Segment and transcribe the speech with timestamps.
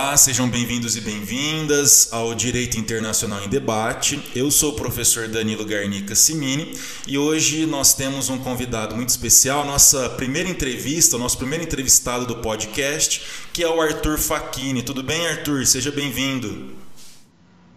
[0.00, 4.22] Olá, sejam bem-vindos e bem-vindas ao Direito Internacional em Debate.
[4.32, 6.72] Eu sou o professor Danilo Garnica Simini
[7.04, 12.36] e hoje nós temos um convidado muito especial, nossa primeira entrevista, nosso primeiro entrevistado do
[12.36, 14.84] podcast, que é o Arthur Facchini.
[14.84, 15.66] Tudo bem, Arthur?
[15.66, 16.74] Seja bem-vindo.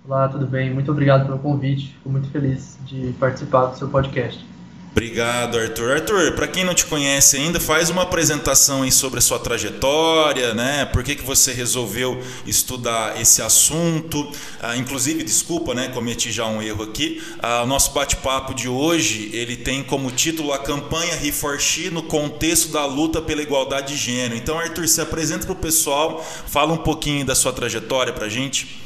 [0.08, 0.72] Olá, tudo bem?
[0.72, 1.88] Muito obrigado pelo convite.
[1.88, 4.51] Fico muito feliz de participar do seu podcast.
[4.92, 5.94] Obrigado, Arthur.
[5.94, 10.54] Arthur, para quem não te conhece ainda, faz uma apresentação aí sobre a sua trajetória,
[10.54, 10.84] né?
[10.84, 14.30] Por que, que você resolveu estudar esse assunto?
[14.62, 15.88] Ah, inclusive, desculpa, né?
[15.88, 17.24] Cometi já um erro aqui.
[17.42, 22.70] Ah, o nosso bate-papo de hoje, ele tem como título a campanha Reforchi no contexto
[22.74, 24.36] da luta pela igualdade de gênero.
[24.36, 28.82] Então, Arthur, se apresenta para o pessoal, fala um pouquinho da sua trajetória para gente.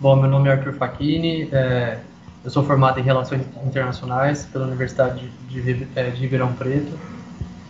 [0.00, 1.98] Bom, meu nome é Arthur Facchini, é
[2.44, 6.92] eu sou formado em Relações Internacionais pela Universidade de, é, de Ribeirão Preto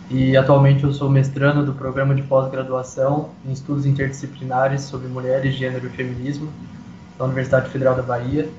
[0.09, 5.87] e atualmente eu sou mestrando do programa de pós-graduação em estudos interdisciplinares sobre mulheres, gênero
[5.87, 6.51] e feminismo
[7.17, 8.49] da Universidade Federal da Bahia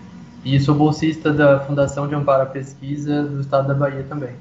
[0.42, 4.34] e sou bolsista da Fundação de Amparo à Pesquisa do Estado da Bahia também.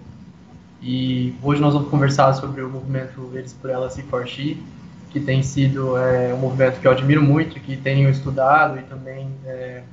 [0.81, 4.63] E hoje nós vamos conversar sobre o movimento Eles por Elas e For She,
[5.09, 9.29] que tem sido é, um movimento que eu admiro muito, que tenho estudado e também
[9.45, 9.83] é,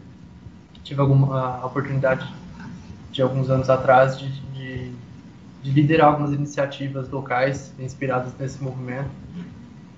[0.83, 2.27] tive alguma oportunidade
[3.11, 4.93] de alguns anos atrás de, de,
[5.63, 9.11] de, liderar algumas iniciativas locais inspiradas nesse movimento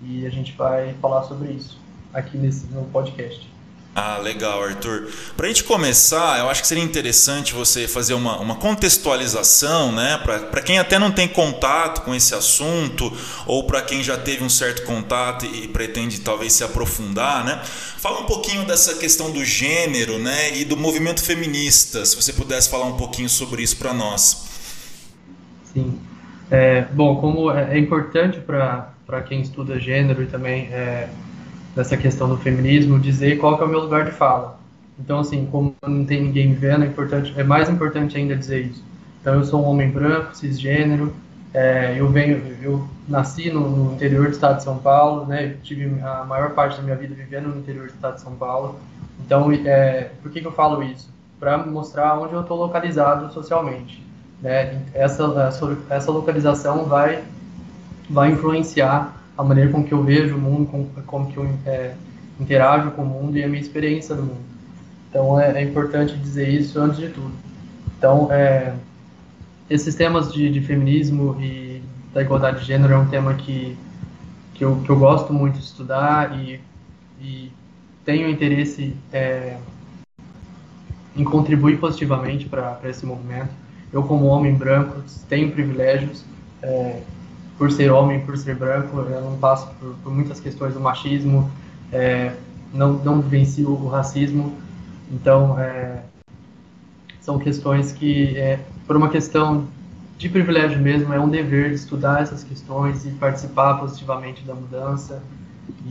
[0.02, 1.80] e a gente vai falar sobre isso
[2.12, 3.53] aqui nesse no podcast.
[3.96, 5.08] Ah, legal, Arthur.
[5.36, 10.18] Para a gente começar, eu acho que seria interessante você fazer uma, uma contextualização, né?
[10.18, 13.12] Para quem até não tem contato com esse assunto,
[13.46, 17.62] ou para quem já teve um certo contato e pretende talvez se aprofundar, né?
[17.64, 20.58] Fala um pouquinho dessa questão do gênero, né?
[20.58, 24.44] E do movimento feminista, se você pudesse falar um pouquinho sobre isso para nós.
[25.72, 26.00] Sim.
[26.50, 31.08] É, bom, como é, é importante para quem estuda gênero e também é,
[31.74, 34.58] dessa questão do feminismo, dizer qual é o meu lugar de fala.
[34.98, 38.84] Então, assim, como não tem ninguém vendo, é, importante, é mais importante ainda dizer isso.
[39.20, 41.12] Então, eu sou um homem branco, cisgênero,
[41.52, 45.56] é, eu venho, eu nasci no, no, interior do estado de São Paulo, né?
[45.62, 48.78] tive a maior parte da minha vida vivendo no interior do estado de São Paulo.
[49.24, 51.08] Então, é, por que, que eu falo isso?
[51.40, 54.04] Para mostrar onde eu estou localizado socialmente.
[54.40, 54.80] Né?
[54.92, 55.24] Essa,
[55.90, 57.22] essa localização vai,
[58.10, 61.94] vai influenciar a maneira com que eu vejo o mundo, com, como que eu é,
[62.40, 64.44] interajo com o mundo e a minha experiência no mundo.
[65.08, 67.32] Então é, é importante dizer isso antes de tudo.
[67.98, 68.74] Então, é,
[69.70, 71.80] esses temas de, de, feminismo e
[72.12, 73.76] da igualdade de gênero é um tema que,
[74.52, 76.60] que, eu, que eu gosto muito de estudar e,
[77.20, 77.50] e
[78.04, 79.56] tenho interesse é,
[81.16, 83.50] em contribuir positivamente para esse movimento.
[83.92, 86.24] Eu, como homem branco, tenho privilégios,
[86.60, 87.00] é,
[87.56, 91.50] por ser homem, por ser branco, eu não passo por, por muitas questões do machismo,
[91.92, 92.32] é,
[92.72, 94.52] não, não venci o racismo,
[95.10, 96.02] então é,
[97.20, 99.66] são questões que, é, por uma questão
[100.18, 105.22] de privilégio mesmo, é um dever de estudar essas questões e participar positivamente da mudança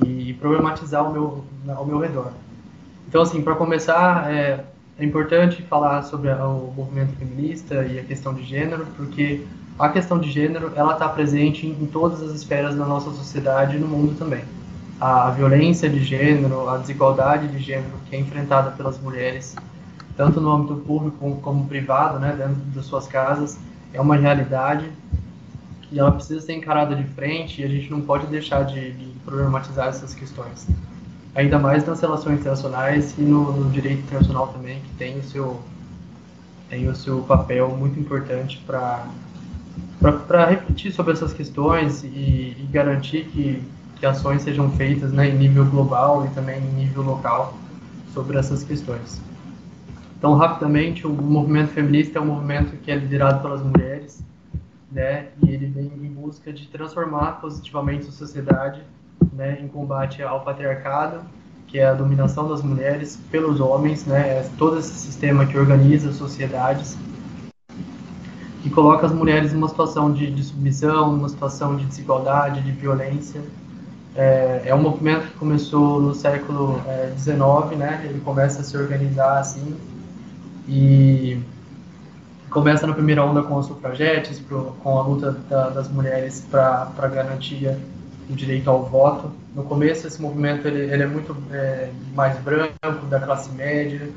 [0.05, 2.31] e problematizar ao meu, ao meu redor.
[3.07, 4.63] Então, assim, para começar, é,
[4.97, 9.45] é importante falar sobre o movimento feminista e a questão de gênero, porque
[9.77, 13.79] a questão de gênero ela está presente em, todas as esferas da nossa sociedade e
[13.79, 14.43] no mundo também.
[14.99, 19.55] A, violência de gênero, a desigualdade de gênero que é enfrentada pelas mulheres,
[20.15, 23.57] tanto no âmbito público como, como privado, né, dentro das suas casas,
[23.91, 24.89] é uma realidade
[25.91, 29.05] e ela precisa ser encarada de frente e a gente não pode deixar de, de
[29.25, 30.67] problematizar essas questões.
[31.35, 35.61] Ainda mais nas relações internacionais e no, no direito internacional também, que tem o seu,
[36.69, 39.07] tem o seu papel muito importante para
[39.99, 43.63] para refletir sobre essas questões e, e garantir que,
[43.95, 47.57] que ações sejam feitas né, em nível global e também em nível local
[48.13, 49.21] sobre essas questões.
[50.17, 54.23] Então, rapidamente, o movimento feminista é um movimento que é liderado pelas mulheres,
[54.91, 58.81] né, e ele vem em busca de transformar positivamente a sociedade,
[59.33, 61.21] né, em combate ao patriarcado,
[61.67, 66.97] que é a dominação das mulheres pelos homens, né, todo esse sistema que organiza sociedades
[68.73, 73.41] coloca as mulheres numa situação de, de submissão, numa situação de desigualdade, de violência.
[74.15, 76.81] É, é um movimento que começou no século
[77.17, 78.05] XIX, é, né?
[78.07, 79.75] Ele começa a se organizar assim
[80.67, 81.39] e
[82.49, 84.41] começa na primeira onda com as sufragetes,
[84.83, 87.79] com a luta da, das mulheres para garantia
[88.29, 89.31] do direito ao voto.
[89.55, 94.07] No começo, esse movimento ele, ele é muito é, mais branco, da classe média.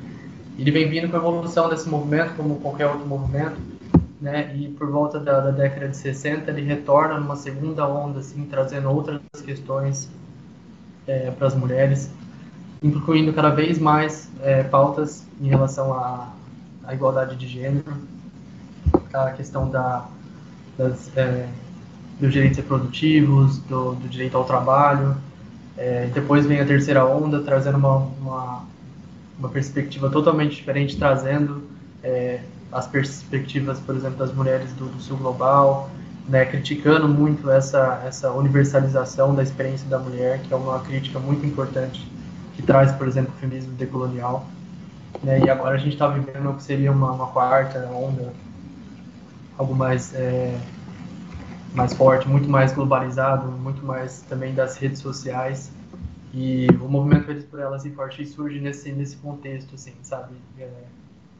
[0.58, 3.75] Ele vem vindo com a evolução desse movimento, como qualquer outro movimento
[4.20, 4.54] né?
[4.56, 8.90] E por volta da, da, década de 60 ele retorna numa segunda onda, assim, trazendo
[8.90, 10.08] outras questões
[11.06, 12.10] é, para as mulheres,
[12.82, 16.30] incluindo cada vez mais é, pautas em relação à,
[16.84, 17.84] à, igualdade de gênero,
[19.12, 20.06] a questão da,
[20.76, 21.48] das, é,
[22.20, 25.16] dos direitos reprodutivos, do, do, direito ao trabalho.
[25.76, 28.64] É, depois vem a terceira onda, trazendo uma, uma,
[29.38, 31.62] uma perspectiva totalmente diferente, trazendo
[32.02, 32.40] é,
[32.76, 35.88] as perspectivas, por exemplo, das mulheres do, do sul global,
[36.28, 41.46] né, criticando muito essa, essa universalização da experiência da mulher, que é uma crítica muito
[41.46, 42.06] importante
[42.55, 44.46] que traz, por exemplo, o feminismo decolonial.
[45.23, 48.34] Né, e agora a gente está vivendo o que seria uma, uma, quarta onda,
[49.56, 50.58] algo mais, é,
[51.75, 55.72] mais forte, muito mais globalizado, muito mais também das redes sociais.
[56.34, 60.34] E o movimento Eles por Elas e Forte surge nesse, nesse contexto, assim, sabe?
[60.58, 60.69] É,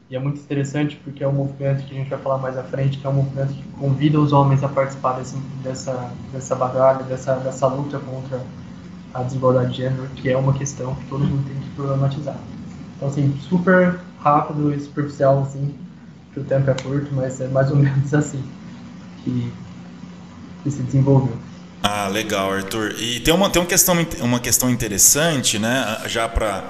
[0.09, 2.63] e é muito interessante porque é um movimento que a gente vai falar mais à
[2.63, 7.03] frente, que é um movimento que convida os homens a participar desse, dessa, dessa batalha,
[7.03, 8.41] dessa, dessa luta contra
[9.13, 12.37] a desigualdade de gênero, que é uma questão que todo mundo tem que problematizar.
[12.95, 15.75] Então, assim, super rápido e superficial, assim,
[16.33, 18.43] que o tempo é curto, mas é mais ou menos assim
[19.23, 19.51] que,
[20.63, 21.35] que se desenvolveu.
[21.83, 22.95] Ah, legal, Arthur.
[22.97, 26.63] E tem uma, tem uma, questão, uma questão interessante, né, já para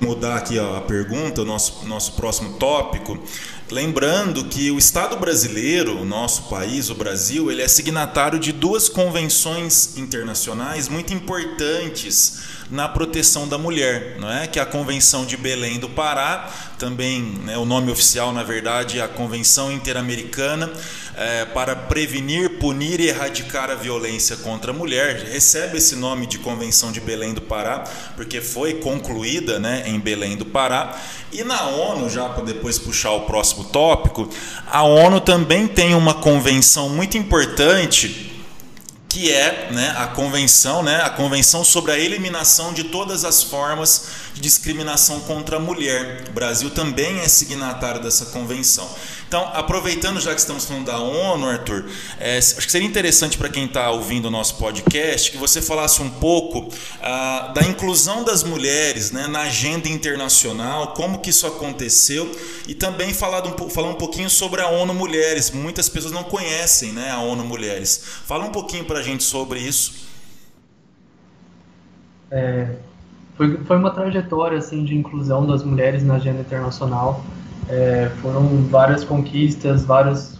[0.00, 3.18] mudar aqui a pergunta, o nosso, nosso próximo tópico,
[3.70, 8.88] lembrando que o Estado brasileiro, o nosso país, o Brasil, ele é signatário de duas
[8.88, 14.46] convenções internacionais muito importantes na proteção da mulher, não é?
[14.46, 18.98] Que é a Convenção de Belém do Pará, também né, o nome oficial, na verdade,
[18.98, 20.70] é a Convenção Interamericana
[21.16, 25.28] é, para prevenir, punir e erradicar a violência contra a mulher.
[25.32, 27.84] Recebe esse nome de Convenção de Belém do Pará,
[28.16, 31.00] porque foi concluída né, em Belém do Pará.
[31.32, 34.28] E na ONU, já para depois puxar o próximo tópico,
[34.66, 38.28] a ONU também tem uma convenção muito importante
[39.08, 44.08] que é né, a convenção, né, a convenção sobre a eliminação de todas as formas
[44.34, 46.24] de discriminação contra a mulher.
[46.28, 48.88] O Brasil também é signatário dessa convenção.
[49.28, 51.84] Então, aproveitando já que estamos falando da ONU, Arthur,
[52.18, 56.00] é, acho que seria interessante para quem está ouvindo o nosso podcast que você falasse
[56.00, 62.34] um pouco ah, da inclusão das mulheres né, na agenda internacional, como que isso aconteceu
[62.66, 65.50] e também falar um, falar um pouquinho sobre a ONU Mulheres.
[65.50, 68.02] Muitas pessoas não conhecem né, a ONU Mulheres.
[68.24, 70.08] Fala um pouquinho para a gente sobre isso.
[72.30, 72.76] É,
[73.36, 77.22] foi, foi uma trajetória assim de inclusão das mulheres na agenda internacional.
[77.68, 80.38] É, foram várias conquistas, várias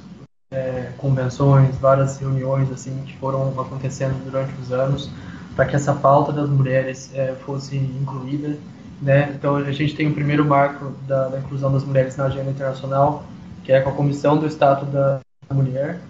[0.50, 5.10] é, convenções, várias reuniões assim que foram acontecendo durante os anos
[5.54, 8.56] para que essa pauta das mulheres é, fosse incluída.
[9.02, 9.32] Né?
[9.34, 13.24] Então a gente tem o primeiro marco da, da, inclusão das mulheres na agenda internacional,
[13.64, 15.20] que é com a Comissão do Estatuto da
[15.52, 16.00] Mulher,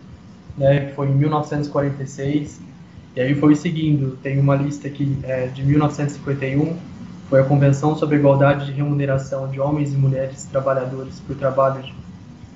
[0.57, 0.87] né?
[0.87, 2.61] que foi em 1946.
[3.17, 6.77] E aí foi seguindo, tem uma lista aqui é, de 1951
[7.29, 11.83] foi a Convenção sobre a Igualdade de Remuneração de Homens e Mulheres Trabalhadores por Trabalho,
[11.83, 11.95] de,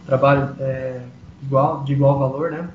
[0.07, 1.03] trabalho é,
[1.43, 2.69] igual, de igual valor, né?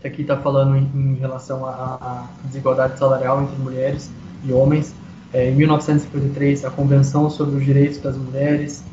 [0.00, 4.08] Que aqui está falando em, em relação à desigualdade salarial entre mulheres
[4.44, 4.94] e homens.
[5.32, 8.84] É, em 1953, a Convenção sobre os Direitos das Mulheres.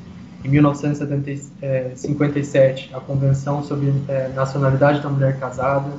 [0.44, 5.91] Em 1957, a Convenção sobre é, Nacionalidade da Mulher Casada.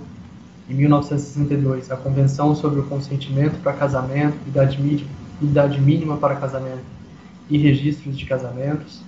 [0.69, 6.85] Em 1962, a Convenção sobre o Consentimento para Casamento, Idade Mínima idade mínima para casamento
[7.49, 9.03] e registros de casamentos.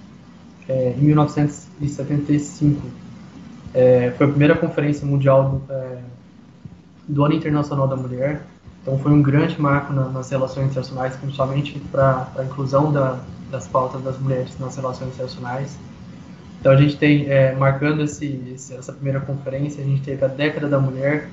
[0.69, 2.83] É, em 1975,
[3.73, 5.99] é, foi a primeira conferência mundial do, é,
[7.07, 8.43] do, Ano Internacional da Mulher.
[8.83, 13.19] Então, foi um grande marco na, nas relações internacionais, principalmente para a inclusão da,
[13.51, 15.79] das pautas das mulheres nas relações internacionais.
[16.61, 20.29] Então, a gente tem, é, marcando esse, esse, essa primeira conferência, a gente teve a
[20.29, 21.31] Década da Mulher,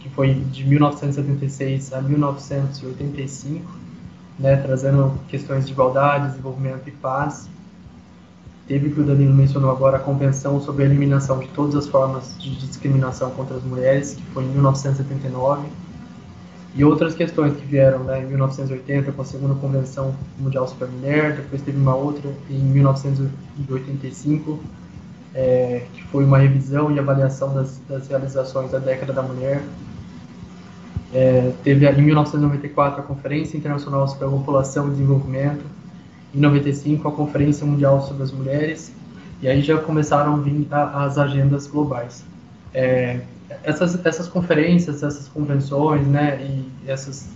[0.00, 3.82] que foi de 1976 a 1985
[4.42, 7.48] né, trazendo questões de igualdade, desenvolvimento e paz.
[8.66, 12.36] Teve que o Danilo mencionou agora a Convenção sobre a Eliminação de Todas as Formas
[12.38, 15.68] de Discriminação contra as Mulheres, que foi em 1979,
[16.74, 20.88] e outras questões que vieram né, em 1980 com a Segunda Convenção Mundial sobre a
[20.88, 24.58] Mulher, depois teve uma outra em 1985,
[25.34, 29.62] é, que foi uma revisão e avaliação das, das realizações da década da mulher,
[31.12, 35.64] é, teve em 1994 a Conferência Internacional sobre a População e Desenvolvimento,
[36.34, 38.92] em 95 a Conferência Mundial sobre as Mulheres,
[39.42, 42.24] e aí já começaram a vir as agendas globais.
[42.72, 43.20] É,
[43.62, 47.28] essas, essas conferências, essas convenções, né, e essas,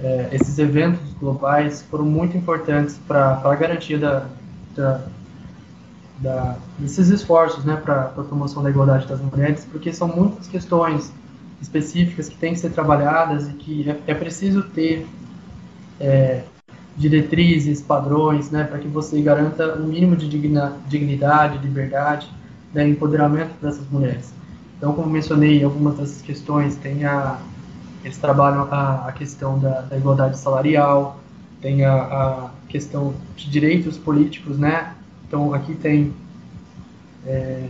[0.00, 4.26] é, esses eventos globais foram muito importantes para a garantia da,
[4.74, 5.00] da,
[6.18, 11.12] da, desses esforços né, para a promoção da igualdade das mulheres, porque são muitas questões
[11.60, 15.06] específicas que têm que ser trabalhadas e que é, é preciso ter
[16.00, 16.42] é,
[16.96, 22.28] diretrizes, padrões, né, para que você garanta um mínimo de digna, dignidade, liberdade,
[22.72, 24.32] né, empoderamento dessas mulheres.
[24.76, 27.38] Então, como mencionei, algumas dessas questões tem a,
[28.04, 31.20] eles trabalham a, a questão da, da, igualdade salarial,
[31.60, 34.94] tem a, a, questão de direitos políticos, né?
[35.26, 36.12] Então, aqui tem
[37.26, 37.68] é,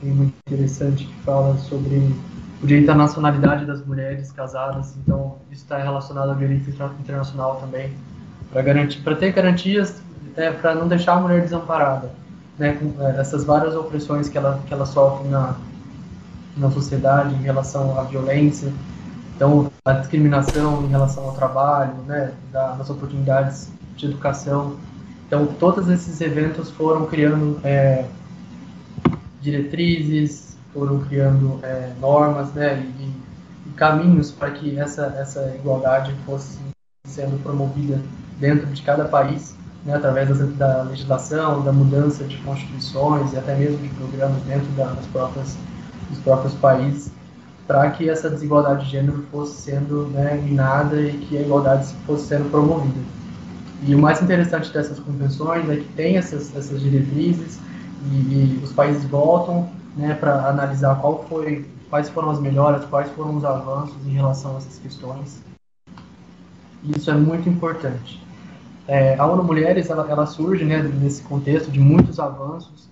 [0.00, 2.14] tem muito interessante que fala sobre
[2.62, 7.92] o direito à nacionalidade das mulheres casadas, então isso está relacionado ao direito internacional também,
[8.52, 10.02] para garantir, para ter garantias,
[10.36, 12.10] é, para não deixar a mulher desamparada,
[12.58, 15.56] né, com é, essas várias opressões que ela que ela sofre na
[16.56, 18.72] na sociedade em relação à violência,
[19.34, 24.76] então a discriminação em relação ao trabalho, né, das oportunidades de educação,
[25.26, 28.04] então todos esses eventos foram criando é,
[29.40, 36.58] diretrizes, foram criando é, normas né, e, e, caminhos para que essa, essa igualdade fosse
[37.04, 38.00] sendo promovida
[38.38, 43.54] dentro de cada país, né, através da, da, legislação, da mudança de constituições e até
[43.56, 45.56] mesmo de programas dentro da, das próprias,
[46.08, 47.10] dos próprios países,
[47.66, 52.26] para que essa desigualdade de gênero fosse sendo né, minada e que a igualdade fosse
[52.26, 53.00] sendo promovida.
[53.86, 57.58] E o mais interessante dessas convenções é que tem essas, essas diretrizes
[58.10, 63.10] e, e os países voltam né, para analisar qual foi, quais foram as melhoras, quais
[63.12, 65.42] foram os avanços em relação a essas questões.
[66.84, 68.22] Isso é muito importante.
[68.88, 72.88] É, a ONU Mulheres ela, ela surge né, nesse contexto de muitos avanços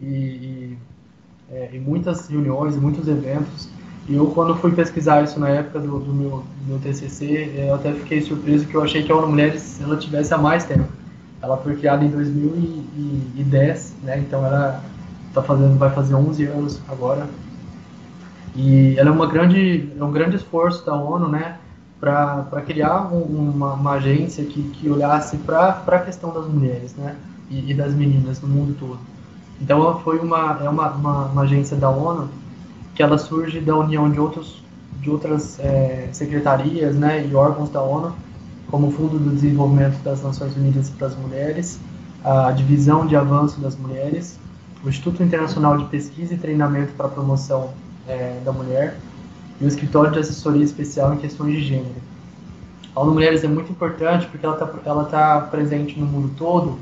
[0.00, 0.78] e, e,
[1.50, 3.68] é, e muitas reuniões, muitos eventos.
[4.08, 7.74] E eu, quando fui pesquisar isso na época do, do, meu, do meu TCC, eu
[7.74, 10.88] até fiquei surpreso que eu achei que a ONU Mulheres ela tivesse há mais tempo.
[11.40, 14.18] Ela foi criada em 2010, né?
[14.18, 14.82] Então ela
[15.32, 17.28] tá fazendo, vai fazer 11 anos agora.
[18.54, 21.58] E ela é uma grande, é um grande esforço da ONU, né?
[22.00, 27.16] Para criar um, uma, uma, agência que, que olhasse para a questão das mulheres, né?
[27.50, 28.98] E, e, das meninas no mundo todo.
[29.60, 32.28] Então ela foi uma é uma, uma, uma, agência da ONU
[32.94, 34.62] que ela surge da união de outros
[35.00, 37.26] de outras é, secretarias, né?
[37.26, 38.12] E órgãos da ONU
[38.70, 41.80] como o Fundo do Desenvolvimento das Nações Unidas para as Mulheres,
[42.22, 44.38] a Divisão de Avanço das Mulheres,
[44.88, 47.70] Instituto Internacional de Pesquisa e Treinamento para a Promoção
[48.06, 48.96] é, da Mulher
[49.60, 52.08] e o Escritório de Assessoria Especial em Questões de Gênero.
[52.94, 56.78] A ONU Mulheres é muito importante porque ela está ela tá presente no mundo todo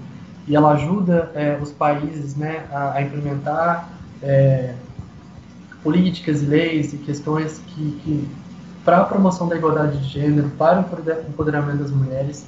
[0.46, 3.88] e ela ajuda é, os países né, a, a implementar
[4.22, 4.74] é,
[5.82, 8.28] políticas e leis e questões que, que
[8.84, 12.46] para a promoção da igualdade de gênero, para o empoderamento das mulheres.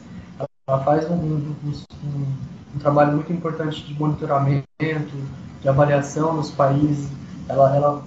[0.66, 2.26] Ela faz um, um, um,
[2.74, 4.66] um trabalho muito importante de monitoramento,
[5.62, 7.08] de avaliação nos países.
[7.48, 8.04] Ela, ela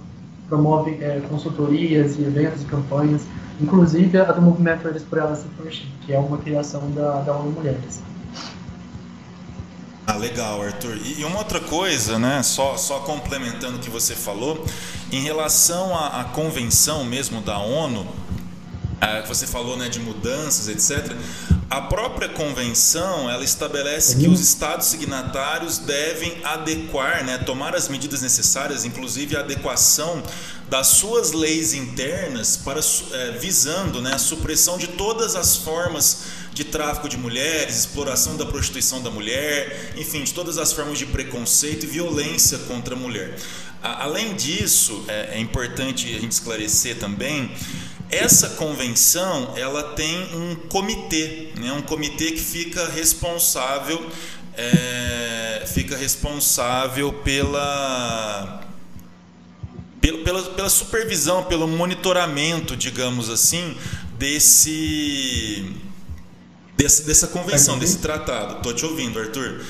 [0.48, 3.22] promove é, consultorias e eventos e campanhas,
[3.60, 5.44] inclusive a do movimento Eles por Elas
[6.04, 8.02] que é uma criação da, da ONU Mulheres.
[10.06, 10.96] Ah, legal, Arthur.
[10.96, 14.64] E, uma outra coisa, né, só, só complementando o que você falou,
[15.12, 18.06] em relação à, à convenção mesmo da ONU,
[19.00, 21.16] é, você falou né, de mudanças, etc.
[21.72, 24.34] A própria convenção ela estabelece que uhum.
[24.34, 30.22] os estados signatários devem adequar, né, tomar as medidas necessárias, inclusive a adequação
[30.68, 36.64] das suas leis internas para é, visando né, a supressão de todas as formas de
[36.64, 41.84] tráfico de mulheres, exploração da prostituição da mulher, enfim, de todas as formas de preconceito
[41.84, 43.34] e violência contra a mulher.
[43.82, 47.50] Além disso, é, é importante a gente esclarecer também
[48.12, 51.72] essa convenção ela tem um comitê, né?
[51.72, 54.06] um comitê que fica responsável,
[54.54, 58.60] é, fica responsável pela,
[60.22, 63.74] pela, pela supervisão, pelo monitoramento, digamos assim,
[64.18, 65.74] desse,
[66.76, 68.58] desse dessa convenção, desse tratado.
[68.58, 69.64] Estou te ouvindo, Arthur.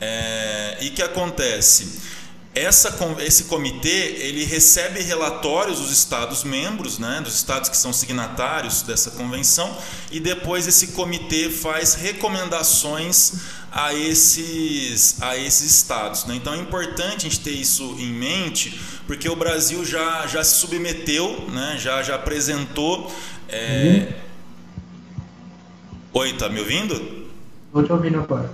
[0.00, 2.09] É, e que acontece?
[2.52, 8.82] Essa, esse comitê ele recebe relatórios dos estados membros, né, dos estados que são signatários
[8.82, 9.76] dessa convenção,
[10.10, 13.34] e depois esse comitê faz recomendações
[13.70, 16.24] a esses, a esses estados.
[16.24, 16.34] Né?
[16.34, 20.56] Então é importante a gente ter isso em mente, porque o Brasil já, já se
[20.56, 23.14] submeteu, né, já, já apresentou.
[23.48, 24.08] É...
[24.08, 24.30] Uhum.
[26.14, 27.28] Oi, tá me ouvindo?
[27.68, 28.50] Estou te ouvindo agora.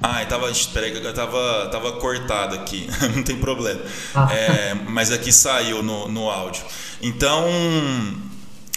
[0.00, 3.80] Ah, tava, peraí, tava, tava cortado aqui, não tem problema.
[4.14, 4.32] Ah.
[4.32, 6.62] É, mas aqui saiu no, no áudio.
[7.02, 7.44] Então,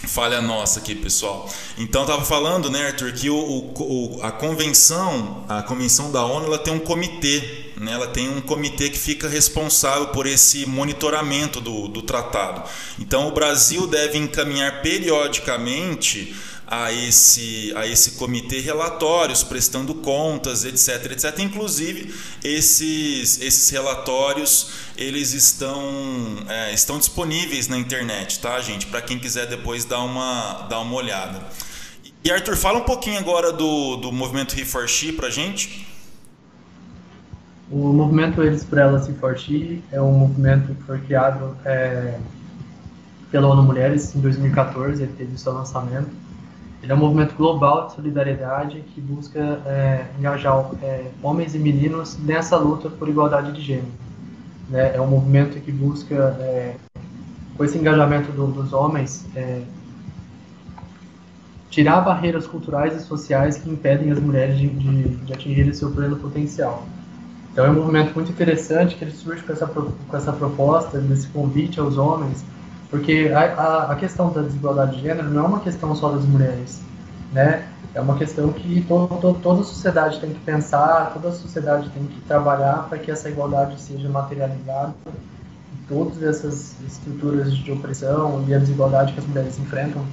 [0.08, 1.48] falha nossa aqui, pessoal.
[1.78, 6.58] Então, tava falando, né, Arthur, que o, o, a convenção, a convenção da ONU, ela
[6.58, 11.86] tem um comitê, né, ela tem um comitê que fica responsável por esse monitoramento do,
[11.86, 12.68] do tratado.
[12.98, 16.34] Então, o Brasil deve encaminhar periodicamente
[16.74, 21.38] a esse, a esse comitê relatórios, prestando contas, etc, etc.
[21.40, 25.82] Inclusive, esses, esses relatórios eles estão,
[26.48, 28.86] é, estão disponíveis na internet, tá, gente?
[28.86, 31.42] Para quem quiser depois dar uma, dar uma olhada.
[32.24, 35.86] E Arthur, fala um pouquinho agora do, do movimento He4She para gente.
[37.70, 42.18] O movimento Eles por Elas e For She é um movimento que foi criado é,
[43.30, 46.22] pela ONU Mulheres em 2014, ele teve seu lançamento.
[46.82, 52.18] Ele é um movimento global de solidariedade que busca é, engajar é, homens e meninos
[52.18, 53.86] nessa luta por igualdade de gênero.
[54.68, 54.96] Né?
[54.96, 56.74] É um movimento que busca, é,
[57.56, 59.62] com esse engajamento do, dos homens, é,
[61.70, 66.16] tirar barreiras culturais e sociais que impedem as mulheres de, de, de atingirem seu pleno
[66.16, 66.84] potencial.
[67.52, 71.28] Então é um movimento muito interessante que ele surge com essa, com essa proposta, desse
[71.28, 72.44] convite aos homens,
[72.92, 76.26] porque a, a, a questão da desigualdade de gênero não é uma questão só das
[76.26, 76.82] mulheres,
[77.32, 77.66] né?
[77.94, 81.88] É uma questão que to, to, toda a sociedade tem que pensar, toda a sociedade
[81.88, 88.44] tem que trabalhar para que essa igualdade seja materializada e todas essas estruturas de opressão
[88.46, 90.04] e a desigualdade que as mulheres enfrentam.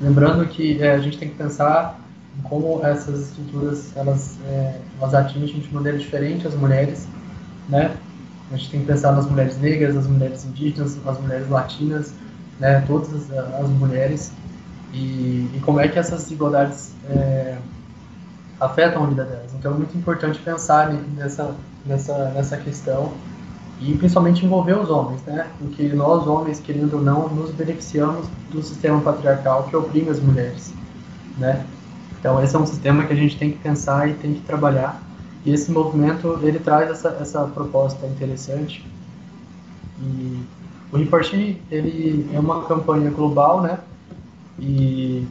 [0.00, 2.00] Lembrando que é, a gente tem que pensar
[2.44, 7.06] como essas estruturas elas, é, elas atingem de maneira diferente as mulheres,
[7.68, 7.94] né?
[8.52, 12.12] A gente tem que pensar nas mulheres negras, nas mulheres indígenas, nas mulheres latinas,
[12.60, 12.80] né?
[12.86, 14.32] Todas as, mulheres
[14.92, 17.56] e, e, como é que essas desigualdades é,
[18.60, 19.52] afetam a vida delas.
[19.58, 23.12] Então é muito importante pensar nessa nessa nessa questão
[23.80, 25.48] e principalmente envolver os homens, né?
[25.58, 30.72] Porque nós homens, querendo ou não, nos beneficiamos do sistema patriarcal que oprime as mulheres,
[31.38, 31.64] né?
[32.20, 35.02] Então esse é um sistema que a gente tem que pensar e tem que trabalhar.
[35.44, 38.84] E esse movimento ele traz essa, essa proposta interessante.
[40.00, 40.42] E
[40.90, 43.78] o Reforti ele é uma campanha global, né?
[44.58, 45.26] E,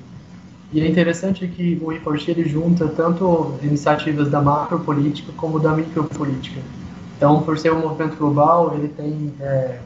[0.71, 6.61] e é interessante que o Reforti ele junta tanto iniciativas da macropolítica como da micropolítica.
[7.17, 9.79] Então, por ser um movimento global, ele tem é,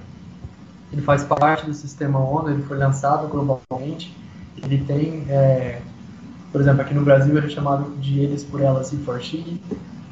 [0.92, 4.16] ele faz parte do sistema ONU, ele foi lançado globalmente,
[4.64, 5.82] ele tem é,
[6.52, 9.62] por exemplo, aqui no Brasil ele é chamado de Eles por Elas e for She.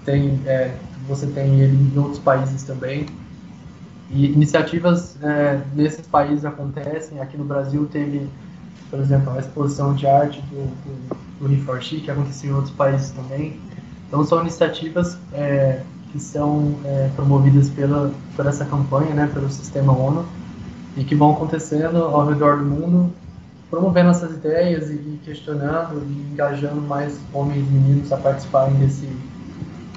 [0.05, 0.75] Tem, é,
[1.07, 3.07] você tem ele em outros países também.
[4.11, 7.19] E iniciativas é, nesses países acontecem.
[7.19, 8.29] Aqui no Brasil teve,
[8.89, 10.67] por exemplo, a exposição de arte do,
[11.39, 13.59] do, do for She, que aconteceu em outros países também.
[14.07, 19.91] Então são iniciativas é, que são é, promovidas pela, por essa campanha, né, pelo sistema
[19.91, 20.25] ONU,
[20.95, 23.11] e que vão acontecendo ao redor do mundo
[23.69, 29.09] promovendo essas ideias e questionando e engajando mais homens e meninos a participarem desse,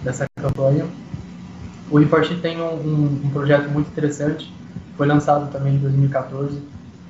[0.03, 0.87] dessa campanha.
[1.91, 4.53] O Reparti tem um, um, um, projeto muito interessante,
[4.97, 6.63] foi lançado também em 2014,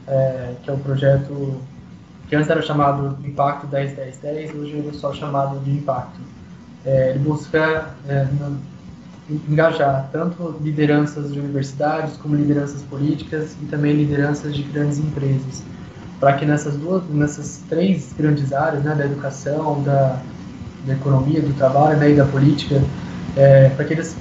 [0.06, 1.60] é, que é o projeto
[2.28, 6.20] que antes era chamado Impacto 10-10-10, hoje ele é só chamado de Impacto.
[6.84, 8.28] É, ele busca é,
[9.48, 15.64] engajar tanto lideranças de universidades como lideranças políticas e também lideranças de grandes empresas
[16.20, 20.20] para que nessas duas, nessas três grandes áreas, né, da educação, da,
[20.84, 22.82] da economia, do trabalho né, e da política,
[23.36, 24.16] é, para que eles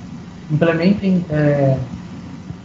[0.51, 1.77] implementem é,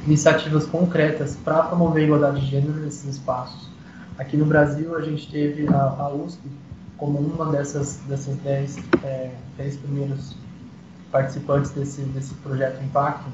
[0.06, 3.70] iniciativas concretas para promover a igualdade de gênero nesses espaços.
[4.18, 6.40] Aqui no Brasil, a gente teve a, a USP
[6.96, 10.36] como uma dessas, dessas dez, é, dez primeiros
[11.10, 13.28] participantes desse, desse projeto Impacto,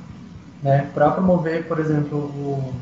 [0.62, 2.72] né, para promover, por exemplo, o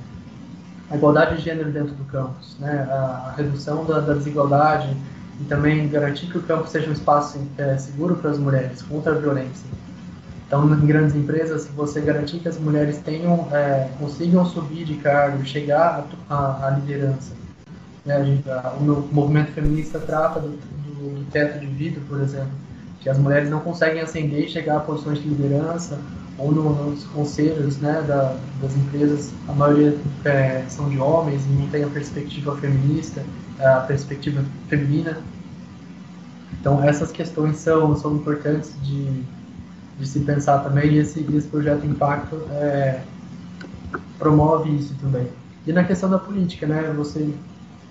[0.90, 2.86] a igualdade de gênero dentro do campus, né?
[2.90, 4.96] a, redução da, da, desigualdade
[5.40, 9.12] e também garantir que o campus seja um espaço é, seguro para as mulheres, contra
[9.12, 9.66] a violência.
[10.46, 15.44] Então, em grandes empresas, você garantir que as mulheres tenham, é, consigam subir de cargo,
[15.44, 17.32] chegar à liderança.
[18.04, 18.24] Né?
[18.24, 22.52] Gente, a, o movimento feminista trata do, do, do teto de vidro, por exemplo,
[23.00, 25.98] que as mulheres não conseguem ascender e chegar a posições de liderança
[26.38, 31.48] ou no, nos conselhos né, da, das empresas, a maioria é, são de homens e
[31.48, 33.22] não tem a perspectiva feminista,
[33.58, 35.18] a perspectiva feminina.
[36.60, 39.22] Então, essas questões são, são importantes de,
[39.98, 43.00] de se pensar também, e esse, esse projeto Impacto é,
[44.18, 45.28] promove isso também.
[45.66, 47.32] E na questão da política, né, você,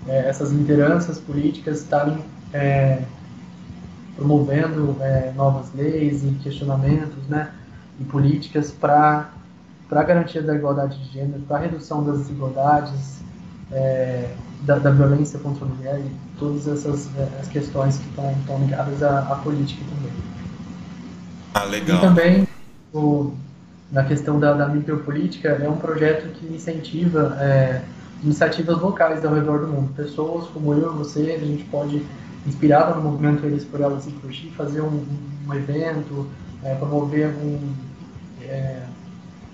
[0.06, 2.18] é, essas lideranças políticas estarem
[2.52, 3.02] é,
[4.16, 7.52] promovendo é, novas leis e questionamentos, né,
[8.00, 9.30] e políticas para
[9.90, 13.20] a garantia da igualdade de gênero, para redução das desigualdades,
[13.72, 18.58] é, da, da, violência contra a mulher e todas essas é, as questões que estão
[18.60, 20.12] ligadas à, à, política também.
[21.54, 21.98] Ah, legal.
[21.98, 22.48] E também
[22.92, 23.32] o,
[23.90, 27.82] na questão da, da, micropolítica, é um projeto que incentiva é,
[28.22, 29.92] iniciativas locais ao redor do mundo.
[29.94, 32.02] Pessoas como eu você, a gente pode,
[32.46, 35.04] inspirado no movimento Eles por Elas e por fazer um,
[35.46, 36.26] um evento,
[36.62, 37.72] é, promover um.
[38.42, 38.82] É,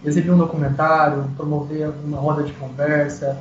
[0.04, 3.38] exibir um documentário, promover uma roda de conversa,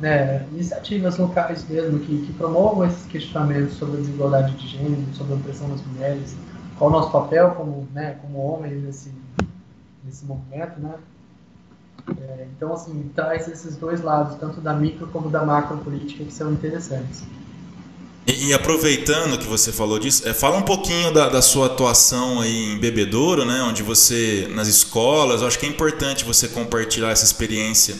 [0.00, 5.34] né, iniciativas locais mesmo que, que promovam esses questionamentos sobre a desigualdade de gênero, sobre
[5.34, 6.34] a opressão das mulheres,
[6.78, 9.12] qual o nosso papel como, né, como homens nesse,
[10.04, 10.94] nesse movimento, né?
[12.20, 16.32] É, então, assim, traz esses dois lados, tanto da micro como da macro política, que
[16.32, 17.22] são interessantes.
[18.26, 22.40] E, e aproveitando que você falou disso, é, fala um pouquinho da, da, sua atuação
[22.40, 27.10] aí em Bebedouro, né, onde você, nas escolas, eu acho que é importante você compartilhar
[27.10, 27.94] essa experiência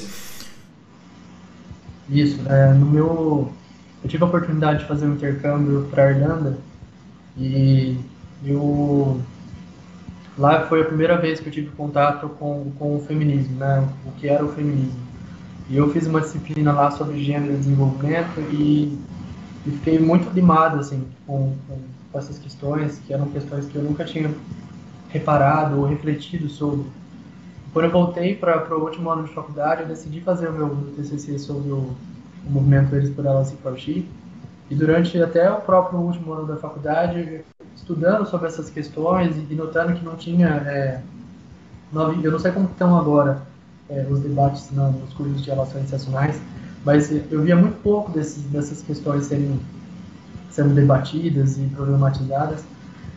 [2.08, 3.52] isso, é, no meu.
[4.02, 6.58] Eu tive a oportunidade de fazer um intercâmbio para a Irlanda
[7.36, 7.98] e
[8.44, 9.20] eu.
[10.36, 13.88] Lá foi a primeira vez que eu tive contato com, com o feminismo, né?
[14.04, 14.98] O que era o feminismo.
[15.70, 18.98] E eu fiz uma disciplina lá sobre gênero e desenvolvimento e,
[19.64, 21.78] e fiquei muito animado, assim, com, com,
[22.12, 24.30] com essas questões, que eram questões que eu nunca tinha
[25.08, 26.84] reparado ou refletido sobre.
[27.74, 31.40] Quando eu voltei para o último ano de faculdade, eu decidi fazer o meu TCC
[31.40, 31.92] sobre o,
[32.46, 34.08] o movimento Eles por Elas e Ti.
[34.70, 37.40] E durante até o próprio último ano da faculdade,
[37.74, 40.46] estudando sobre essas questões e notando que não tinha.
[40.46, 41.00] É,
[42.22, 43.42] eu não sei como estão agora
[43.90, 46.40] é, os debates nos cursos de relações internacionais,
[46.84, 49.58] mas eu via muito pouco dessas questões serem,
[50.48, 52.64] sendo debatidas e problematizadas.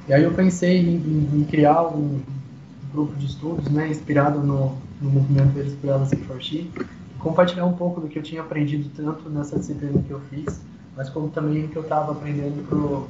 [0.07, 2.19] E aí eu pensei em, em, em criar um,
[2.91, 6.39] grupo de estudos, né, inspirado no, no movimento Eles por Elas e for
[7.19, 10.61] compartilhar um pouco do que eu tinha aprendido tanto nessa disciplina que eu fiz,
[10.95, 13.07] mas como também o que eu estava aprendendo pro,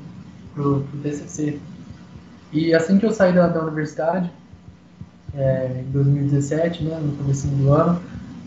[0.53, 1.59] pro, TCC.
[2.51, 4.31] E assim que eu saí da, da universidade,
[5.33, 8.01] é, em 2017, né, no começo do ano,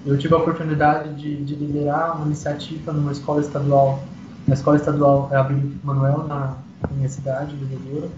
[0.04, 4.02] eu tive a oportunidade de, de, liderar uma iniciativa numa escola estadual,
[4.48, 8.10] na escola estadual é Abril Manuel, na, na minha cidade, Bebedouro,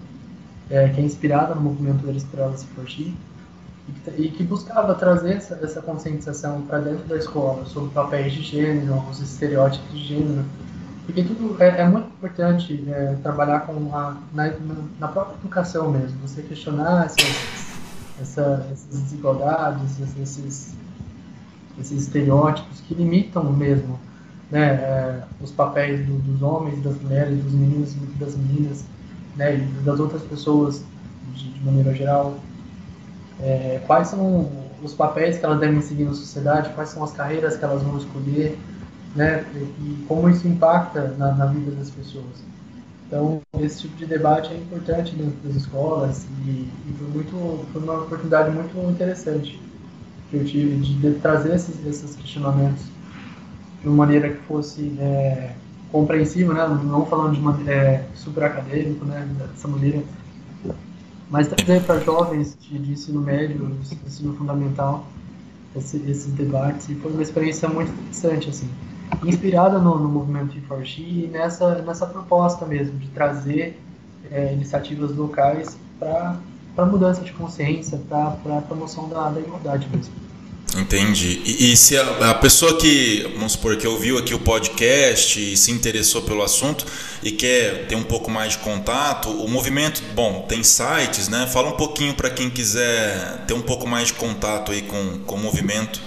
[0.73, 3.15] é, que é inspirada no movimento Eles por Elas e por Ti,
[4.17, 8.95] e que buscava trazer essa, essa conscientização para dentro da escola sobre papéis de gênero,
[9.09, 10.43] os estereótipos de gênero,
[11.05, 14.51] porque tudo é, é muito importante é, trabalhar com a, na,
[14.99, 17.35] na, própria educação mesmo, você questionar essas,
[18.19, 20.73] essa, essas desigualdades, esses,
[21.79, 23.99] esses estereótipos que limitam mesmo
[24.49, 28.85] né, é, os papéis do, dos homens, das mulheres, dos meninos e das meninas,
[29.35, 30.83] né, das outras pessoas
[31.33, 32.35] de, de maneira geral,
[33.41, 34.49] é, quais são
[34.81, 37.97] os papéis que elas devem seguir na sociedade, quais são as carreiras que elas vão
[37.97, 38.57] escolher,
[39.15, 42.43] né, e como isso impacta na, na vida das pessoas.
[43.07, 47.81] Então, esse tipo de debate é importante dentro das escolas e, e foi, muito, foi
[47.81, 49.61] uma oportunidade muito interessante
[50.29, 52.83] que eu tive de, de trazer esses, esses questionamentos
[53.81, 55.53] de uma maneira que fosse é,
[55.93, 56.67] compreensível, né?
[56.83, 59.29] não falando de uma, é, super acadêmico, né?
[59.39, 60.03] dessa maneira,
[61.29, 65.05] mas trazer para jovens de, de, ensino médio, de ensino fundamental,
[65.75, 68.67] esse, esses debates, e foi uma experiência muito interessante, assim,
[69.23, 73.79] inspirada no, no movimento Forge e nessa, nessa proposta mesmo, de trazer
[74.31, 80.13] é, iniciativas locais para mudança de consciência, para a promoção da, da igualdade mesmo.
[80.75, 81.41] Entendi.
[81.45, 85.55] E, e, se a, a, pessoa que, vamos supor, que ouviu aqui o podcast e
[85.55, 86.85] se interessou pelo assunto
[87.21, 91.45] e quer ter um pouco mais de contato, o movimento, bom, tem sites, né?
[91.45, 95.35] Fala um pouquinho para quem quiser ter um pouco mais de contato aí com, com
[95.35, 96.01] o movimento.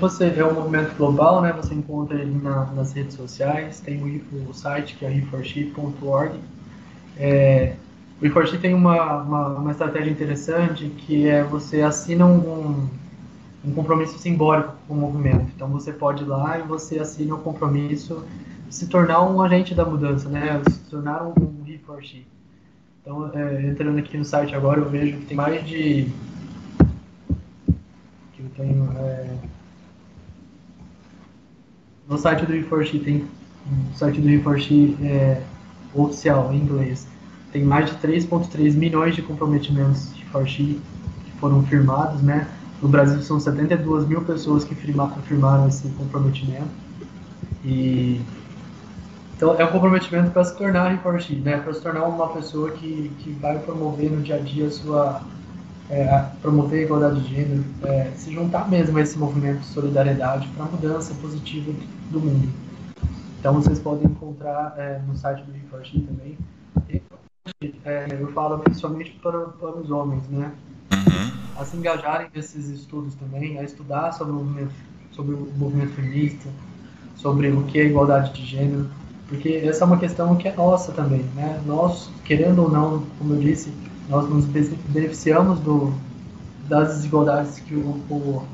[0.00, 1.52] Você é um movimento global, né?
[1.54, 6.38] Você encontra ele na, nas redes sociais, tem o, o site que é reforship.org.
[7.16, 7.74] É,
[8.20, 12.88] o Reforte tem uma, uma, uma, estratégia interessante que é você assina um,
[13.64, 15.46] um compromisso simbólico com o movimento.
[15.54, 18.24] Então você pode ir lá e você assina um compromisso
[18.66, 20.60] de se tornar um agente da mudança, né?
[20.68, 22.26] Se tornar um, Reforte.
[23.00, 26.10] Então, é, entrando aqui no site agora, eu vejo que tem mais de.
[28.32, 28.92] que eu tenho.
[28.96, 29.30] É...
[32.08, 33.26] No site do Reforte tem.
[33.70, 35.40] No site do Reforte é,
[35.94, 37.06] oficial, em inglês
[37.58, 40.80] tem mais de 3,3 milhões de comprometimentos de Forxi
[41.24, 42.46] que foram firmados, né?
[42.80, 46.68] No Brasil são 72 mil pessoas que firmaram, esse comprometimento.
[47.64, 48.20] E
[49.36, 51.56] então é um comprometimento para se tornar Reforxi, né?
[51.58, 55.20] Para se tornar uma pessoa que, que vai promover no dia a dia a sua
[55.90, 60.46] é, promover a igualdade de gênero, é, se juntar mesmo a esse movimento de solidariedade
[60.48, 61.72] para a mudança positiva
[62.10, 62.48] do mundo.
[63.40, 66.36] Então vocês podem encontrar é, no site do Reforxi também
[67.84, 70.52] é, eu falo principalmente para, para os homens, né?
[70.92, 71.30] Uhum.
[71.56, 74.72] A se engajarem nesses estudos também, a estudar sobre o movimento,
[75.12, 76.48] sobre o movimento feminista,
[77.16, 78.88] sobre o que é igualdade de gênero,
[79.28, 81.60] porque essa é uma questão que é nossa também, né?
[81.66, 83.72] Nós, querendo ou não, como eu disse,
[84.08, 85.92] nós nos beneficiamos do,
[86.68, 88.46] das desigualdades que o, o,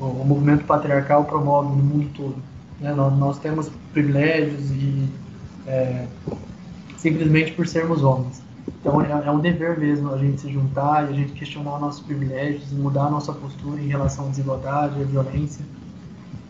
[0.00, 2.36] o movimento patriarcal promove no mundo todo.
[2.80, 2.92] Né?
[2.92, 5.08] Nós, nós temos privilégios e
[5.66, 6.06] é,
[7.00, 8.42] simplesmente por sermos homens.
[8.80, 12.00] Então é, é, um dever mesmo a gente se juntar e a gente questionar nossos
[12.00, 15.64] privilégios mudar a nossa postura em relação à desigualdade, à violência.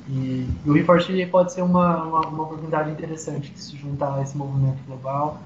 [0.09, 4.23] E, e o Reforge pode ser uma, uma, uma, oportunidade interessante de se juntar a
[4.23, 5.41] esse movimento global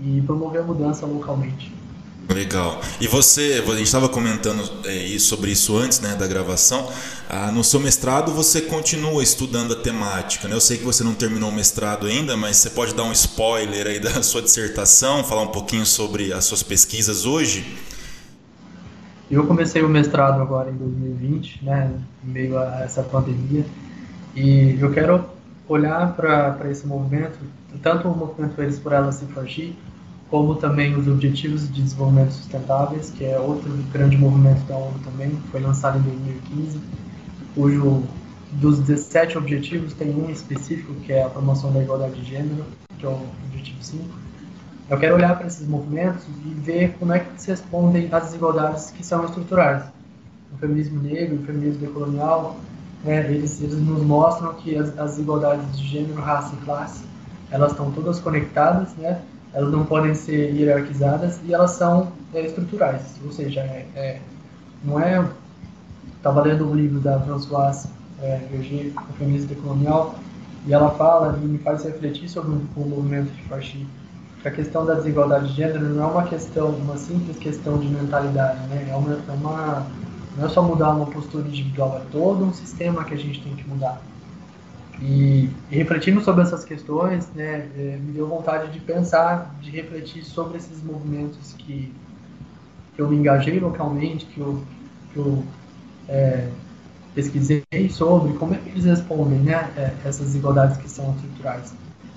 [0.00, 1.72] e promover a mudança localmente.
[2.28, 2.80] Legal.
[3.00, 6.90] E você, a gente estava comentando é, sobre isso antes né, da gravação.
[7.26, 10.46] Ah, no seu mestrado você continua estudando a temática.
[10.46, 10.54] Né?
[10.54, 13.86] Eu sei que você não terminou o mestrado ainda, mas você pode dar um spoiler
[13.86, 17.78] aí da sua dissertação, falar um pouquinho sobre as suas pesquisas hoje?
[19.30, 21.90] Eu comecei o mestrado agora em 2020, né,
[22.24, 23.64] em meio a essa pandemia,
[24.34, 25.22] e eu quero
[25.68, 27.38] olhar para esse movimento,
[27.82, 29.74] tanto o movimento Eles por Elas Se Fagir,
[30.30, 35.30] como também os Objetivos de Desenvolvimento Sustentáveis, que é outro grande movimento da ONU também,
[35.50, 36.80] foi lançado em 2015,
[37.54, 38.02] cujo
[38.52, 42.64] dos 17 objetivos tem um específico, que é a promoção da igualdade de gênero,
[42.98, 44.04] que é o objetivo 5.
[44.90, 48.90] Eu quero olhar para esses movimentos e ver como é que eles respondem às desigualdades
[48.90, 49.84] que são estruturais.
[50.54, 52.56] O feminismo negro, o feminismo decolonial,
[53.04, 57.04] né, eles, eles nos mostram que as, as desigualdades de gênero, raça e classe,
[57.50, 59.20] elas estão todas conectadas, né,
[59.58, 64.20] elas não podem ser hierarquizadas e elas são é, estruturais, ou seja, é, é,
[64.84, 65.28] não é...
[66.16, 67.88] Estava lendo um livro da Françoise
[68.22, 70.14] é, Verger, feminismo decolonial,
[70.66, 73.86] e ela fala e me faz refletir sobre o, movimento de Farsi,
[74.42, 77.88] que a questão da desigualdade de gênero não é uma questão, uma simples questão de
[77.88, 78.88] mentalidade, né?
[78.90, 79.86] É uma, é uma
[80.36, 83.56] não é só mudar uma postura individual, é todo um sistema que a gente tem
[83.56, 84.00] que mudar.
[85.00, 90.24] E, e refletindo sobre essas questões, né, é, me deu vontade de pensar, de refletir
[90.24, 91.94] sobre esses movimentos que,
[92.94, 94.60] que eu me engajei localmente, que eu,
[95.12, 95.44] que eu
[96.08, 96.48] é,
[97.14, 101.72] pesquisei sobre, como é que eles respondem né, é, essas desigualdades que são estruturais.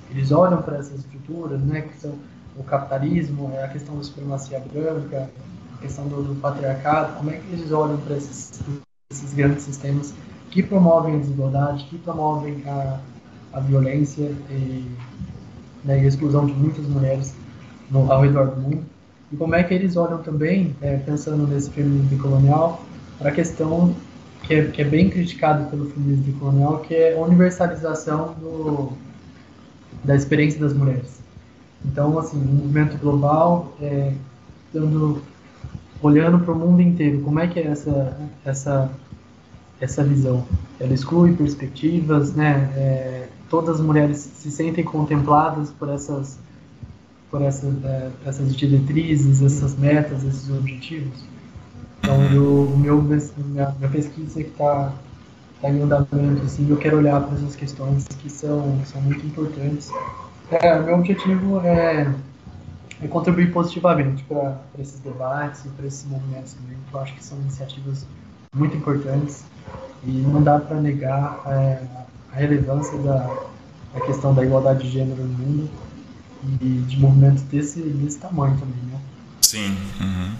[0.09, 2.15] Eles olham para essas estruturas, né, que são
[2.57, 5.29] o capitalismo, é a questão da supremacia branca,
[5.75, 8.59] a questão do, do patriarcado, como é que eles olham para esses,
[9.11, 10.13] esses grandes sistemas
[10.51, 12.99] que promovem a desigualdade, que promovem a,
[13.53, 14.85] a violência e,
[15.83, 17.33] né, e a exclusão de muitas mulheres
[17.89, 18.83] no, ao redor do mundo.
[19.31, 22.83] E como é que eles olham também, é, pensando nesse feminismo colonial,
[23.17, 23.95] para a questão
[24.43, 28.91] que é, que é bem criticada pelo feminismo colonial, que é a universalização do,
[30.03, 31.21] da experiência das mulheres.
[31.85, 34.13] Então, assim, um movimento global, é,
[34.73, 35.21] dando,
[36.01, 38.91] olhando para o mundo inteiro, como é que é essa, essa
[39.81, 40.45] essa visão.
[40.79, 42.71] Ela exclui perspectivas, né?
[42.75, 46.39] É, todas as mulheres se sentem contempladas por essas,
[47.29, 51.25] por essas, é, essas diretrizes, essas metas, esses objetivos.
[51.99, 54.93] Então, eu, o meu, minha, minha pesquisa que está
[55.61, 59.91] tá em andamento, assim, eu quero olhar para essas questões que são, são muito importantes.
[60.51, 62.13] É, meu objetivo é,
[63.01, 67.37] é contribuir positivamente para esses debates e para esses movimentos também, eu acho que são
[67.39, 68.05] iniciativas
[68.53, 69.45] muito importantes
[70.03, 71.81] e não dá para negar é,
[72.33, 73.29] a relevância da,
[73.93, 75.69] da questão da igualdade de gênero no mundo
[76.61, 78.99] e de movimentos desse, desse tamanho também, né?
[79.41, 79.75] Sim.
[79.99, 80.31] Uhum.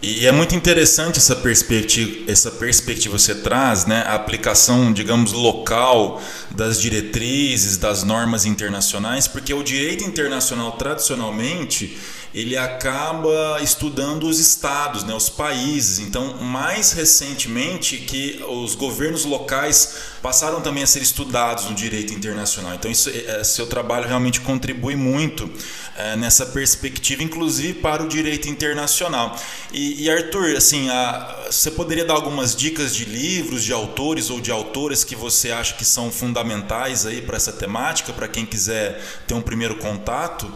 [0.00, 4.02] E é muito interessante essa perspectiva, essa perspectiva que você traz, né?
[4.02, 6.20] A aplicação, digamos, local
[6.50, 11.96] das diretrizes, das normas internacionais, porque o direito internacional tradicionalmente
[12.34, 15.98] ele acaba estudando os estados, né, os países.
[15.98, 22.74] Então, mais recentemente que os governos locais passaram também a ser estudados no direito internacional.
[22.74, 25.50] Então, isso, é, seu trabalho realmente contribui muito
[25.96, 29.36] é, nessa perspectiva, inclusive para o direito internacional.
[29.70, 34.40] E, e Arthur, assim, a, você poderia dar algumas dicas de livros, de autores ou
[34.40, 39.02] de autoras que você acha que são fundamentais aí para essa temática, para quem quiser
[39.26, 40.50] ter um primeiro contato?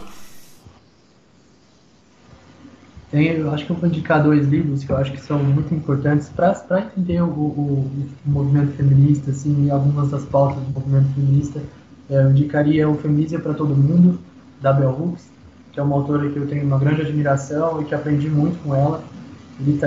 [3.16, 5.74] Tem, eu acho que eu vou indicar dois livros que eu acho que são muito
[5.74, 7.90] importantes para entender o, o,
[8.26, 11.62] o, movimento feminista, assim, algumas das pautas do movimento feminista.
[12.10, 14.18] É, eu indicaria o Feminismo para Todo Mundo,
[14.60, 15.30] da Bell Hooks,
[15.72, 18.74] que é uma autora que eu tenho uma grande admiração e que aprendi muito com
[18.74, 19.02] ela.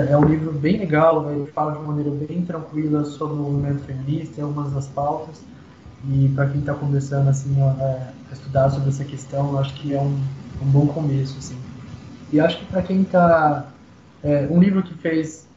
[0.08, 4.40] É um livro bem legal, ele fala de maneira bem tranquila sobre o movimento feminista
[4.40, 5.40] e algumas das pautas.
[6.08, 9.94] E para quem está começando assim, a, a, estudar sobre essa questão, eu acho que
[9.94, 10.18] é um,
[10.60, 11.38] um bom começo.
[11.38, 11.69] Assim.
[12.32, 13.66] E acho que para quem está.
[14.22, 15.48] É, um livro que fez,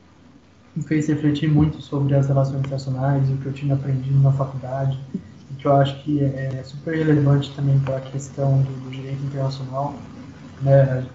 [0.76, 4.98] me fez refletir muito sobre as relações internacionais, o que eu tinha aprendido na faculdade,
[5.52, 8.90] e que eu acho que é, é super relevante também para a questão do, do,
[8.90, 9.96] direito internacional,
[10.62, 11.06] né,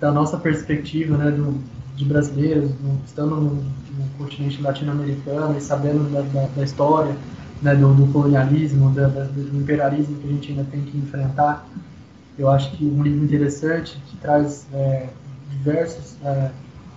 [0.00, 1.60] da nossa perspectiva né, do,
[1.96, 7.14] de brasileiros, no, estando no, no continente latino-americano e sabendo da, da, da história
[7.62, 11.66] né, do, do, colonialismo, da, do imperialismo que a gente ainda tem que enfrentar.
[12.40, 15.10] Eu acho que um livro interessante que traz é,
[15.50, 16.50] diversos é,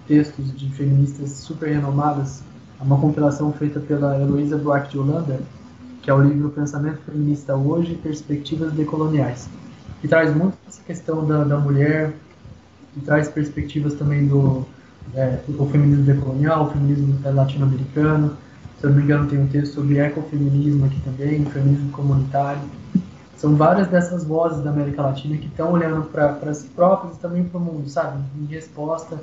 [0.07, 2.41] textos de feministas super renomadas,
[2.79, 5.41] é uma compilação feita pela Heloísa Buarque de Holanda,
[6.01, 9.49] que é o livro Pensamento Feminista Hoje Perspectivas Decoloniais,
[9.99, 12.13] que traz muito essa questão da, da mulher,
[12.95, 14.65] e traz perspectivas também do,
[15.13, 18.37] é, do feminismo decolonial, o feminismo latino-americano,
[18.79, 22.61] se eu não me engano, tem um texto sobre ecofeminismo aqui também, feminismo comunitário.
[23.43, 27.43] São várias dessas vozes da América Latina que estão olhando para si próprias e também
[27.43, 28.23] para o mundo, sabe?
[28.39, 29.19] Em resposta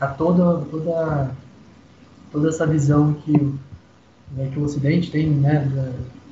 [0.00, 1.30] a toda, toda,
[2.32, 3.30] toda essa visão que,
[4.32, 5.60] né, que o Ocidente tem, né,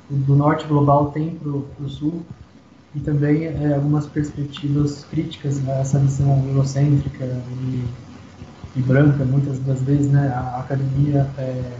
[0.09, 2.21] do, do norte global tem para o sul,
[2.93, 7.85] e também é, algumas perspectivas críticas a essa visão eurocêntrica e,
[8.75, 11.77] e branca, muitas das vezes, né, a academia é,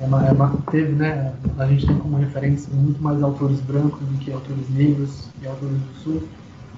[0.00, 4.32] é é teve, né, a gente tem como referência muito mais autores brancos do que
[4.32, 6.28] autores negros e autores do sul.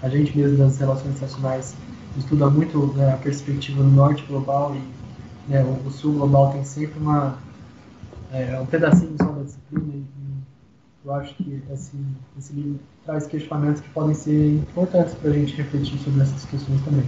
[0.02, 1.74] A gente mesmo das relações internacionais
[2.16, 6.98] estuda muito né, a perspectiva do norte global e né, o, sul global tem sempre
[6.98, 7.36] uma
[8.32, 10.04] é, um pedacinho só da disciplina e,
[11.02, 11.96] eu acho que esse,
[12.38, 16.80] esse livro traz questionamentos que podem ser importantes para a gente refletir sobre essas questões
[16.84, 17.04] também.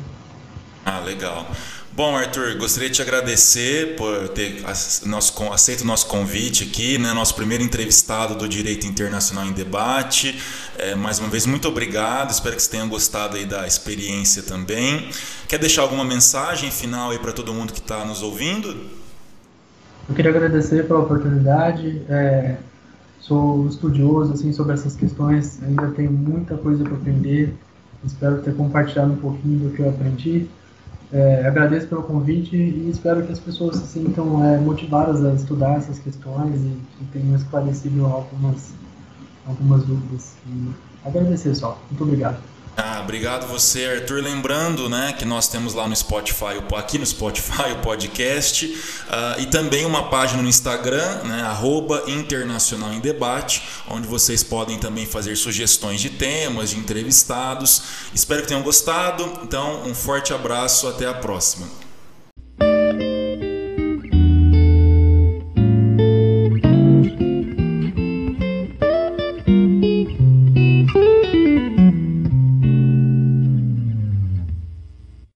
[0.87, 1.47] Ah, legal.
[1.95, 7.13] Bom, Arthur, gostaria de te agradecer por ter aceito o nosso convite aqui, né?
[7.13, 10.41] nosso primeiro entrevistado do Direito Internacional em Debate.
[10.79, 12.31] É, mais uma vez, muito obrigado.
[12.31, 15.11] Espero que você tenha gostado aí da experiência também.
[15.47, 18.75] Quer deixar alguma mensagem final aí para todo mundo que está nos ouvindo?
[20.09, 22.01] Eu queria agradecer pela oportunidade.
[22.09, 22.57] É,
[23.21, 25.63] sou estudioso assim sobre essas questões.
[25.63, 27.55] Ainda tenho muita coisa para aprender.
[28.03, 30.49] Espero ter compartilhado um pouquinho do que eu aprendi.
[31.13, 35.77] É, agradeço pelo convite e espero que as pessoas se sintam é, motivadas a estudar
[35.77, 38.73] essas questões e que tenham esclarecido algumas,
[39.45, 40.35] algumas dúvidas.
[40.47, 41.87] E agradecer só.
[41.91, 42.43] Muito obrigado.
[42.75, 44.23] Ah, obrigado você, Arthur.
[44.23, 49.47] Lembrando, né, que nós temos lá no Spotify, aqui no Spotify, o podcast uh, e
[49.47, 55.37] também uma página no Instagram, né, arroba Internacional em Debate, onde vocês podem também fazer
[55.37, 57.83] sugestões de temas, de entrevistados.
[58.15, 59.41] Espero que tenham gostado.
[59.43, 61.92] Então, um forte abraço, até a próxima.